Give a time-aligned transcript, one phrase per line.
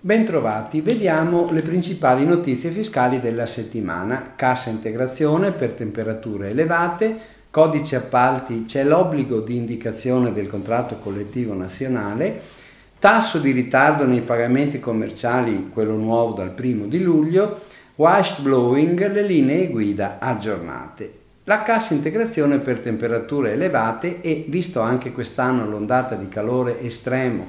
[0.00, 4.32] Bentrovati, vediamo le principali notizie fiscali della settimana.
[4.36, 7.18] Cassa integrazione per temperature elevate,
[7.50, 12.38] codice appalti c'è l'obbligo di indicazione del contratto collettivo nazionale,
[12.98, 17.60] tasso di ritardo nei pagamenti commerciali, quello nuovo dal primo di luglio,
[17.94, 21.23] blowing, le linee guida aggiornate.
[21.46, 27.48] La cassa integrazione per temperature elevate e, visto anche quest'anno l'ondata di calore estremo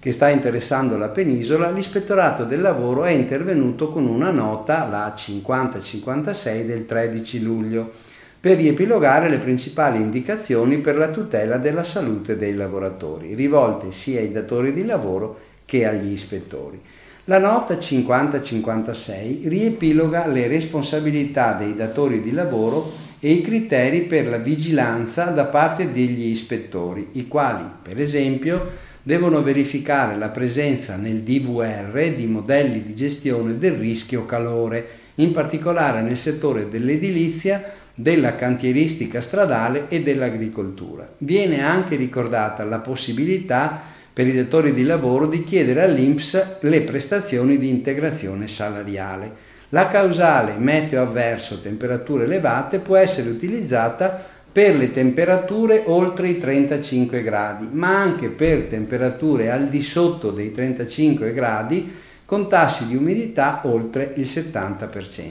[0.00, 6.66] che sta interessando la penisola, l'Ispettorato del Lavoro è intervenuto con una nota, la 5056
[6.66, 7.92] del 13 luglio,
[8.40, 14.32] per riepilogare le principali indicazioni per la tutela della salute dei lavoratori, rivolte sia ai
[14.32, 16.80] datori di lavoro che agli ispettori.
[17.26, 24.36] La nota 5056 riepiloga le responsabilità dei datori di lavoro e i criteri per la
[24.36, 32.12] vigilanza da parte degli ispettori, i quali, per esempio, devono verificare la presenza nel DVR
[32.14, 39.86] di modelli di gestione del rischio calore, in particolare nel settore dell'edilizia, della cantieristica stradale
[39.88, 41.08] e dell'agricoltura.
[41.18, 43.80] Viene anche ricordata la possibilità
[44.12, 49.54] per i datori di lavoro di chiedere all'INPS le prestazioni di integrazione salariale.
[49.70, 57.22] La causale meteo avverso temperature elevate può essere utilizzata per le temperature oltre i 35
[57.22, 61.92] gradi, ma anche per temperature al di sotto dei 35 gradi
[62.24, 65.28] con tassi di umidità oltre il 70%.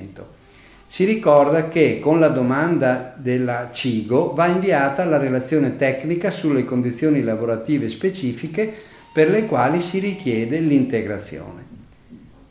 [0.87, 7.23] Si ricorda che con la domanda della CIGO va inviata la relazione tecnica sulle condizioni
[7.23, 8.71] lavorative specifiche
[9.13, 11.74] per le quali si richiede l'integrazione.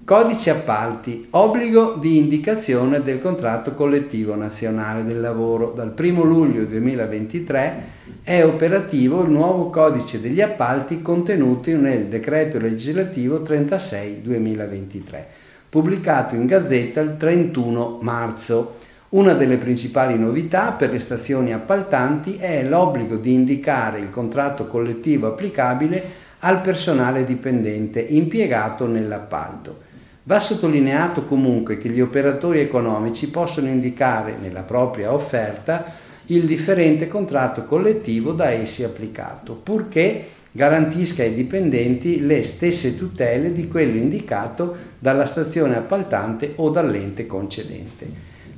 [0.05, 5.73] Codice appalti, obbligo di indicazione del contratto collettivo nazionale del lavoro.
[5.75, 7.85] Dal 1 luglio 2023
[8.23, 15.25] è operativo il nuovo codice degli appalti contenuto nel decreto legislativo 36-2023
[15.71, 18.77] pubblicato in Gazzetta il 31 marzo.
[19.11, 25.29] Una delle principali novità per le stazioni appaltanti è l'obbligo di indicare il contratto collettivo
[25.29, 29.84] applicabile al personale dipendente impiegato nell'appalto.
[30.27, 35.85] Va sottolineato comunque che gli operatori economici possono indicare nella propria offerta
[36.27, 43.69] il differente contratto collettivo da essi applicato, purché garantisca ai dipendenti le stesse tutele di
[43.69, 48.07] quello indicato dalla stazione appaltante o dall'ente concedente.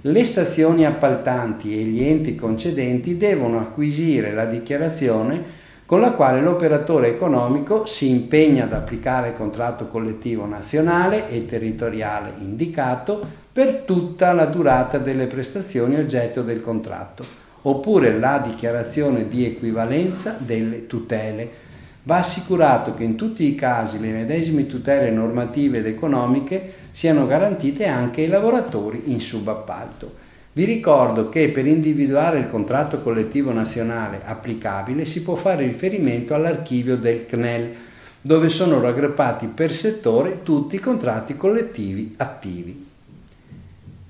[0.03, 5.43] Le stazioni appaltanti e gli enti concedenti devono acquisire la dichiarazione
[5.87, 12.35] con la quale l'operatore economico si impegna ad applicare il contratto collettivo nazionale e territoriale
[12.39, 17.25] indicato per tutta la durata delle prestazioni oggetto del contratto,
[17.63, 21.65] oppure la dichiarazione di equivalenza delle tutele
[22.07, 27.87] Va assicurato che in tutti i casi le medesime tutele normative ed economiche siano garantite
[27.87, 30.15] anche ai lavoratori in subappalto.
[30.57, 36.97] Vi ricordo che per individuare il contratto collettivo nazionale applicabile si può fare riferimento all'archivio
[36.97, 37.75] del CNEL,
[38.23, 42.87] dove sono raggruppati per settore tutti i contratti collettivi attivi.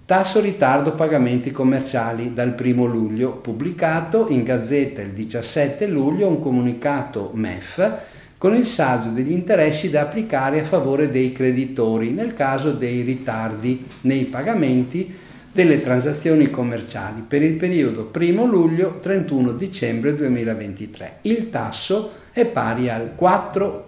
[0.07, 7.33] Tasso ritardo pagamenti commerciali dal 1 luglio, pubblicato in Gazzetta il 17 luglio un comunicato
[7.35, 7.95] MEF
[8.39, 13.85] con il saldo degli interessi da applicare a favore dei creditori nel caso dei ritardi
[14.03, 15.25] nei pagamenti
[15.57, 21.19] delle transazioni commerciali per il periodo 1 luglio-31 dicembre 2023.
[21.23, 23.85] Il tasso è pari al 4%.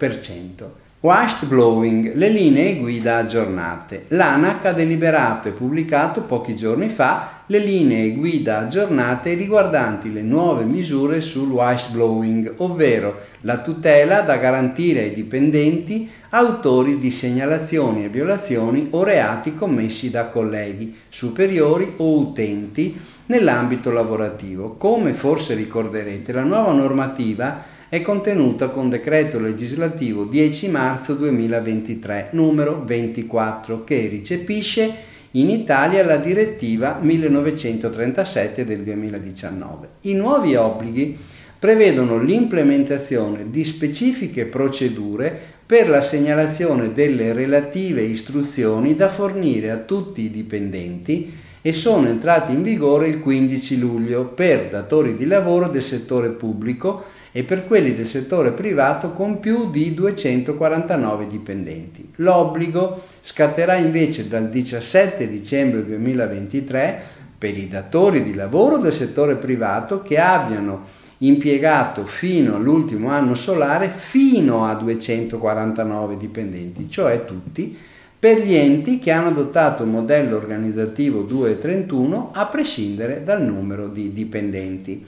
[1.01, 4.05] Washed Blowing, le linee guida aggiornate.
[4.07, 10.65] L'ANAC ha deliberato e pubblicato pochi giorni fa le linee guida aggiornate riguardanti le nuove
[10.65, 11.51] misure sul
[11.91, 19.55] blowing, ovvero la tutela da garantire ai dipendenti autori di segnalazioni e violazioni o reati
[19.55, 22.95] commessi da colleghi, superiori o utenti
[23.25, 24.75] nell'ambito lavorativo.
[24.77, 32.83] Come forse ricorderete, la nuova normativa è contenuta con decreto legislativo 10 marzo 2023 numero
[32.85, 39.87] 24 che recepisce in Italia la direttiva 1937 del 2019.
[40.01, 41.17] I nuovi obblighi
[41.59, 50.21] prevedono l'implementazione di specifiche procedure per la segnalazione delle relative istruzioni da fornire a tutti
[50.21, 55.83] i dipendenti e sono entrati in vigore il 15 luglio per datori di lavoro del
[55.83, 62.11] settore pubblico e per quelli del settore privato con più di 249 dipendenti.
[62.15, 67.03] L'obbligo scatterà invece dal 17 dicembre 2023
[67.37, 73.89] per i datori di lavoro del settore privato che abbiano impiegato fino all'ultimo anno solare
[73.93, 77.77] fino a 249 dipendenti, cioè tutti,
[78.19, 84.11] per gli enti che hanno adottato il modello organizzativo 231 a prescindere dal numero di
[84.11, 85.05] dipendenti.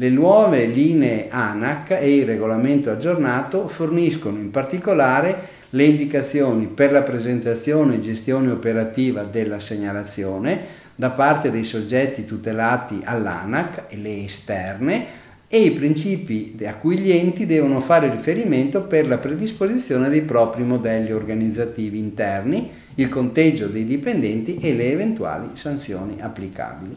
[0.00, 7.02] Le nuove linee ANAC e il regolamento aggiornato forniscono in particolare le indicazioni per la
[7.02, 10.58] presentazione e gestione operativa della segnalazione
[10.94, 15.06] da parte dei soggetti tutelati all'ANAC e le esterne
[15.46, 20.62] e i principi a cui gli enti devono fare riferimento per la predisposizione dei propri
[20.62, 26.96] modelli organizzativi interni, il conteggio dei dipendenti e le eventuali sanzioni applicabili.